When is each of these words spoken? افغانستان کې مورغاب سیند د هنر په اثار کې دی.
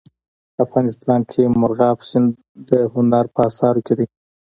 افغانستان 0.65 1.21
کې 1.31 1.41
مورغاب 1.59 1.97
سیند 2.09 2.29
د 2.69 2.71
هنر 2.93 3.25
په 3.33 3.39
اثار 3.49 3.75
کې 3.85 3.93
دی. 3.97 4.07